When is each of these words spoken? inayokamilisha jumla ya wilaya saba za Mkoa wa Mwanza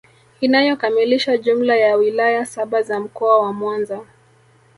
inayokamilisha 0.41 1.37
jumla 1.37 1.75
ya 1.75 1.95
wilaya 1.95 2.45
saba 2.45 2.81
za 2.81 2.99
Mkoa 2.99 3.41
wa 3.41 3.53
Mwanza 3.53 4.05